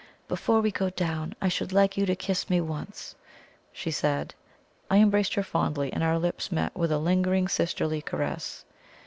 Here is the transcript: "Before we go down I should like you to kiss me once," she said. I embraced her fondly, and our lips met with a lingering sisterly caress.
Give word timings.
"Before 0.27 0.61
we 0.61 0.71
go 0.71 0.89
down 0.89 1.35
I 1.43 1.47
should 1.47 1.71
like 1.71 1.95
you 1.95 2.07
to 2.07 2.15
kiss 2.15 2.49
me 2.49 2.59
once," 2.59 3.13
she 3.71 3.91
said. 3.91 4.33
I 4.89 4.97
embraced 4.97 5.35
her 5.35 5.43
fondly, 5.43 5.93
and 5.93 6.01
our 6.03 6.17
lips 6.17 6.51
met 6.51 6.75
with 6.75 6.91
a 6.91 6.97
lingering 6.97 7.47
sisterly 7.47 8.01
caress. 8.01 8.65